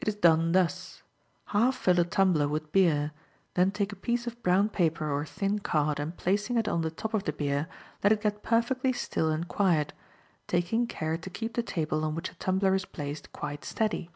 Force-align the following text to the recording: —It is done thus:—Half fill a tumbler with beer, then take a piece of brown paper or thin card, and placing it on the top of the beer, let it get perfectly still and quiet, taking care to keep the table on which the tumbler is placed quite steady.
—It 0.00 0.08
is 0.08 0.14
done 0.14 0.52
thus:—Half 0.52 1.76
fill 1.76 2.00
a 2.00 2.04
tumbler 2.06 2.48
with 2.48 2.72
beer, 2.72 3.12
then 3.52 3.72
take 3.72 3.92
a 3.92 3.96
piece 3.96 4.26
of 4.26 4.42
brown 4.42 4.70
paper 4.70 5.12
or 5.12 5.26
thin 5.26 5.58
card, 5.58 6.00
and 6.00 6.16
placing 6.16 6.56
it 6.56 6.66
on 6.66 6.80
the 6.80 6.90
top 6.90 7.12
of 7.12 7.24
the 7.24 7.32
beer, 7.34 7.68
let 8.02 8.10
it 8.10 8.22
get 8.22 8.42
perfectly 8.42 8.94
still 8.94 9.28
and 9.30 9.46
quiet, 9.46 9.92
taking 10.46 10.86
care 10.86 11.18
to 11.18 11.28
keep 11.28 11.52
the 11.52 11.62
table 11.62 12.06
on 12.06 12.14
which 12.14 12.30
the 12.30 12.36
tumbler 12.36 12.74
is 12.74 12.86
placed 12.86 13.34
quite 13.34 13.66
steady. 13.66 14.08